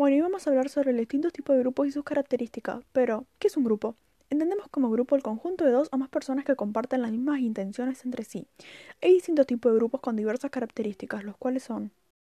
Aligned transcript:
Bueno, 0.00 0.16
y 0.16 0.20
vamos 0.22 0.46
a 0.46 0.50
hablar 0.50 0.70
sobre 0.70 0.92
los 0.92 1.00
distintos 1.00 1.30
tipos 1.30 1.54
de 1.54 1.60
grupos 1.60 1.86
y 1.86 1.92
sus 1.92 2.04
características. 2.04 2.82
Pero, 2.90 3.26
¿qué 3.38 3.48
es 3.48 3.58
un 3.58 3.64
grupo? 3.64 3.96
Entendemos 4.30 4.66
como 4.68 4.88
grupo 4.88 5.14
el 5.14 5.22
conjunto 5.22 5.66
de 5.66 5.72
dos 5.72 5.90
o 5.92 5.98
más 5.98 6.08
personas 6.08 6.46
que 6.46 6.56
comparten 6.56 7.02
las 7.02 7.10
mismas 7.10 7.40
intenciones 7.40 8.02
entre 8.06 8.24
sí. 8.24 8.46
Hay 9.02 9.12
distintos 9.12 9.46
tipos 9.46 9.70
de 9.70 9.76
grupos 9.76 10.00
con 10.00 10.16
diversas 10.16 10.50
características, 10.50 11.22
los 11.22 11.36
cuales 11.36 11.64
son 11.64 11.92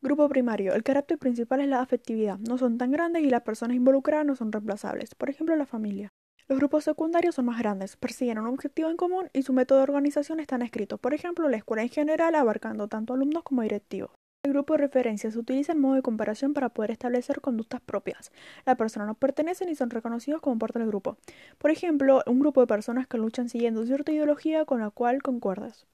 Grupo 0.00 0.28
primario. 0.28 0.72
El 0.72 0.84
carácter 0.84 1.18
principal 1.18 1.60
es 1.60 1.66
la 1.66 1.80
afectividad. 1.80 2.38
No 2.38 2.58
son 2.58 2.78
tan 2.78 2.92
grandes 2.92 3.24
y 3.24 3.28
las 3.28 3.42
personas 3.42 3.76
involucradas 3.76 4.24
no 4.24 4.36
son 4.36 4.52
reemplazables. 4.52 5.16
Por 5.16 5.28
ejemplo, 5.28 5.56
la 5.56 5.66
familia. 5.66 6.12
Los 6.46 6.60
grupos 6.60 6.84
secundarios 6.84 7.34
son 7.34 7.46
más 7.46 7.58
grandes, 7.58 7.96
persiguen 7.96 8.38
un 8.38 8.46
objetivo 8.46 8.88
en 8.88 8.96
común 8.96 9.30
y 9.32 9.42
su 9.42 9.52
método 9.52 9.78
de 9.78 9.82
organización 9.82 10.38
está 10.38 10.54
escrito. 10.58 10.98
Por 10.98 11.12
ejemplo, 11.12 11.48
la 11.48 11.56
escuela 11.56 11.82
en 11.82 11.88
general 11.88 12.36
abarcando 12.36 12.86
tanto 12.86 13.14
alumnos 13.14 13.42
como 13.42 13.62
directivos. 13.62 14.12
El 14.48 14.54
grupo 14.54 14.72
de 14.72 14.78
referencia 14.78 15.30
se 15.30 15.38
utiliza 15.38 15.72
en 15.72 15.80
modo 15.80 15.96
de 15.96 16.00
comparación 16.00 16.54
para 16.54 16.70
poder 16.70 16.90
establecer 16.90 17.42
conductas 17.42 17.82
propias. 17.82 18.32
Las 18.64 18.76
personas 18.76 19.06
no 19.06 19.14
pertenecen 19.14 19.68
y 19.68 19.74
son 19.74 19.90
reconocidos 19.90 20.40
como 20.40 20.58
parte 20.58 20.78
del 20.78 20.88
grupo. 20.88 21.18
Por 21.58 21.70
ejemplo, 21.70 22.22
un 22.26 22.40
grupo 22.40 22.62
de 22.62 22.66
personas 22.66 23.06
que 23.06 23.18
luchan 23.18 23.50
siguiendo 23.50 23.84
cierta 23.84 24.10
ideología 24.10 24.64
con 24.64 24.80
la 24.80 24.88
cual 24.88 25.22
concuerdas. 25.22 25.86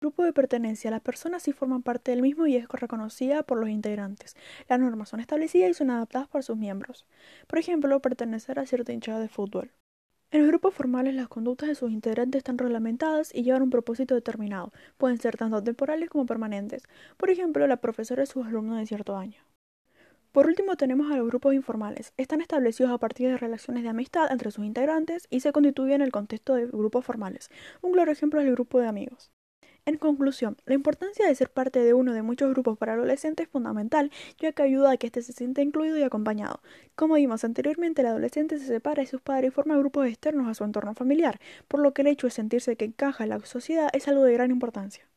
Grupo 0.00 0.24
de 0.24 0.32
pertenencia. 0.32 0.90
Las 0.90 1.02
personas 1.02 1.42
sí 1.42 1.52
forman 1.52 1.82
parte 1.82 2.10
del 2.10 2.22
mismo 2.22 2.46
y 2.46 2.56
es 2.56 2.66
reconocida 2.70 3.42
por 3.42 3.58
los 3.58 3.68
integrantes. 3.68 4.34
Las 4.66 4.80
normas 4.80 5.10
son 5.10 5.20
establecidas 5.20 5.70
y 5.70 5.74
son 5.74 5.90
adaptadas 5.90 6.28
por 6.28 6.42
sus 6.42 6.56
miembros. 6.56 7.04
Por 7.48 7.58
ejemplo, 7.58 8.00
pertenecer 8.00 8.58
a 8.58 8.64
cierta 8.64 8.94
hinchada 8.94 9.20
de 9.20 9.28
fútbol. 9.28 9.72
En 10.30 10.42
los 10.42 10.48
grupos 10.48 10.74
formales 10.74 11.14
las 11.14 11.28
conductas 11.28 11.70
de 11.70 11.74
sus 11.74 11.90
integrantes 11.90 12.40
están 12.40 12.58
reglamentadas 12.58 13.34
y 13.34 13.44
llevan 13.44 13.62
un 13.62 13.70
propósito 13.70 14.14
determinado. 14.14 14.72
Pueden 14.98 15.16
ser 15.18 15.38
tanto 15.38 15.62
temporales 15.62 16.10
como 16.10 16.26
permanentes. 16.26 16.82
Por 17.16 17.30
ejemplo, 17.30 17.66
la 17.66 17.78
profesora 17.78 18.24
y 18.24 18.26
sus 18.26 18.46
alumnos 18.46 18.76
de 18.78 18.86
cierto 18.86 19.16
año. 19.16 19.40
Por 20.32 20.46
último 20.46 20.76
tenemos 20.76 21.10
a 21.10 21.16
los 21.16 21.26
grupos 21.26 21.54
informales. 21.54 22.12
Están 22.18 22.42
establecidos 22.42 22.92
a 22.92 22.98
partir 22.98 23.30
de 23.30 23.38
relaciones 23.38 23.84
de 23.84 23.88
amistad 23.88 24.30
entre 24.30 24.50
sus 24.50 24.66
integrantes 24.66 25.26
y 25.30 25.40
se 25.40 25.52
constituyen 25.52 25.94
en 25.94 26.02
el 26.02 26.12
contexto 26.12 26.54
de 26.54 26.66
grupos 26.66 27.06
formales. 27.06 27.48
Un 27.80 27.92
claro 27.92 28.12
ejemplo 28.12 28.40
es 28.40 28.46
el 28.46 28.52
grupo 28.52 28.80
de 28.80 28.86
amigos. 28.86 29.32
En 29.88 29.96
conclusión, 29.96 30.58
la 30.66 30.74
importancia 30.74 31.26
de 31.26 31.34
ser 31.34 31.48
parte 31.48 31.78
de 31.78 31.94
uno 31.94 32.12
de 32.12 32.20
muchos 32.20 32.50
grupos 32.50 32.76
para 32.76 32.92
adolescentes 32.92 33.46
es 33.46 33.50
fundamental, 33.50 34.10
ya 34.38 34.52
que 34.52 34.62
ayuda 34.62 34.90
a 34.90 34.96
que 34.98 35.06
éste 35.06 35.22
se 35.22 35.32
sienta 35.32 35.62
incluido 35.62 35.96
y 35.96 36.02
acompañado. 36.02 36.60
Como 36.94 37.14
vimos 37.14 37.42
anteriormente, 37.42 38.02
el 38.02 38.08
adolescente 38.08 38.58
se 38.58 38.66
separa 38.66 39.00
de 39.00 39.08
sus 39.08 39.22
padres 39.22 39.48
y 39.48 39.50
forma 39.50 39.78
grupos 39.78 40.06
externos 40.06 40.46
a 40.46 40.52
su 40.52 40.64
entorno 40.64 40.92
familiar, 40.92 41.40
por 41.68 41.80
lo 41.80 41.94
que 41.94 42.02
el 42.02 42.08
hecho 42.08 42.26
de 42.26 42.32
sentirse 42.32 42.76
que 42.76 42.84
encaja 42.84 43.24
en 43.24 43.30
la 43.30 43.40
sociedad 43.46 43.88
es 43.94 44.08
algo 44.08 44.24
de 44.24 44.34
gran 44.34 44.50
importancia. 44.50 45.08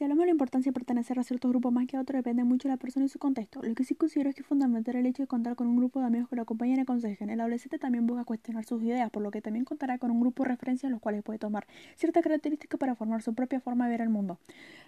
Si 0.00 0.04
hablamos 0.04 0.22
de 0.22 0.26
la 0.28 0.32
importancia 0.32 0.70
de 0.70 0.72
pertenecer 0.72 1.18
a 1.18 1.22
ciertos 1.24 1.50
grupos 1.50 1.74
más 1.74 1.86
que 1.86 1.98
a 1.98 2.00
otros, 2.00 2.16
depende 2.20 2.42
mucho 2.42 2.68
de 2.68 2.72
la 2.72 2.78
persona 2.78 3.04
y 3.04 3.10
su 3.10 3.18
contexto. 3.18 3.60
Lo 3.62 3.74
que 3.74 3.84
sí 3.84 3.94
considero 3.94 4.30
es 4.30 4.34
que 4.34 4.40
es 4.40 4.46
fundamental 4.46 4.96
el 4.96 5.04
hecho 5.04 5.22
de 5.22 5.26
contar 5.26 5.56
con 5.56 5.66
un 5.66 5.76
grupo 5.76 6.00
de 6.00 6.06
amigos 6.06 6.30
que 6.30 6.36
lo 6.36 6.40
acompañen 6.40 6.78
y 6.78 6.80
aconsejen. 6.80 7.28
El 7.28 7.38
adolescente 7.38 7.78
también 7.78 8.06
busca 8.06 8.24
cuestionar 8.24 8.64
sus 8.64 8.82
ideas, 8.82 9.10
por 9.10 9.22
lo 9.22 9.30
que 9.30 9.42
también 9.42 9.66
contará 9.66 9.98
con 9.98 10.10
un 10.10 10.22
grupo 10.22 10.42
de 10.42 10.48
referencia 10.48 10.86
en 10.86 10.92
los 10.92 11.02
cuales 11.02 11.22
puede 11.22 11.38
tomar 11.38 11.66
ciertas 11.96 12.22
características 12.22 12.80
para 12.80 12.94
formar 12.94 13.20
su 13.20 13.34
propia 13.34 13.60
forma 13.60 13.84
de 13.84 13.90
ver 13.90 14.00
el 14.00 14.08
mundo. 14.08 14.38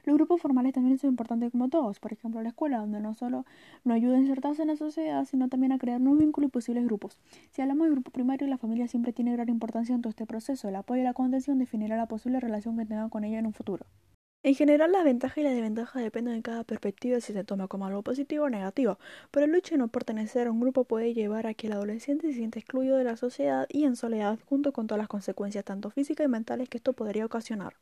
Los 0.06 0.16
grupos 0.16 0.40
formales 0.40 0.72
también 0.72 0.96
son 0.96 1.10
importantes 1.10 1.52
como 1.52 1.68
todos, 1.68 2.00
por 2.00 2.14
ejemplo 2.14 2.40
la 2.40 2.48
escuela, 2.48 2.78
donde 2.78 3.00
no 3.00 3.12
solo 3.12 3.44
nos 3.84 3.96
ayuda 3.96 4.16
a 4.16 4.18
insertarse 4.18 4.62
en 4.62 4.68
la 4.68 4.76
sociedad, 4.76 5.26
sino 5.26 5.50
también 5.50 5.72
a 5.72 5.78
crear 5.78 6.00
nuevos 6.00 6.20
vínculos 6.20 6.48
y 6.48 6.50
posibles 6.50 6.86
grupos. 6.86 7.18
Si 7.50 7.60
hablamos 7.60 7.86
de 7.86 7.90
grupo 7.90 8.12
primario, 8.12 8.48
la 8.48 8.56
familia 8.56 8.88
siempre 8.88 9.12
tiene 9.12 9.32
gran 9.32 9.50
importancia 9.50 9.94
en 9.94 10.00
todo 10.00 10.08
este 10.08 10.24
proceso. 10.24 10.70
El 10.70 10.76
apoyo 10.76 11.02
y 11.02 11.04
la 11.04 11.12
contención 11.12 11.58
definirá 11.58 11.98
la 11.98 12.06
posible 12.06 12.40
relación 12.40 12.78
que 12.78 12.86
tengan 12.86 13.10
con 13.10 13.24
ella 13.24 13.40
en 13.40 13.44
un 13.44 13.52
futuro. 13.52 13.84
En 14.44 14.54
general, 14.54 14.92
las 14.92 15.02
ventajas 15.04 15.38
y 15.38 15.42
las 15.42 15.52
desventajas 15.54 16.00
dependen 16.02 16.34
de 16.34 16.42
cada 16.42 16.62
perspectiva 16.62 17.20
si 17.20 17.32
se 17.32 17.42
toma 17.44 17.66
como 17.68 17.86
algo 17.86 18.02
positivo 18.02 18.44
o 18.44 18.50
negativo, 18.50 18.98
pero 19.32 19.46
el 19.46 19.54
hecho 19.56 19.74
de 19.74 19.78
no 19.78 19.88
pertenecer 19.88 20.46
a 20.46 20.52
un 20.52 20.60
grupo 20.60 20.84
puede 20.84 21.12
llevar 21.14 21.46
a 21.48 21.54
que 21.54 21.66
el 21.66 21.72
adolescente 21.72 22.28
se 22.28 22.34
sienta 22.34 22.58
excluido 22.60 22.96
de 22.96 23.02
la 23.04 23.16
sociedad 23.16 23.66
y 23.68 23.82
en 23.84 23.96
soledad 23.96 24.38
junto 24.46 24.72
con 24.72 24.86
todas 24.86 24.98
las 25.00 25.08
consecuencias 25.08 25.64
tanto 25.64 25.90
físicas 25.90 26.24
y 26.26 26.28
mentales 26.28 26.68
que 26.68 26.78
esto 26.78 26.92
podría 26.92 27.26
ocasionar. 27.26 27.70